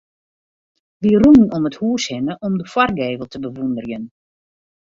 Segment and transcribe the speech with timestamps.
[1.01, 4.05] Wy rûnen om it hûs hinne om de foargevel te bewûnderjen.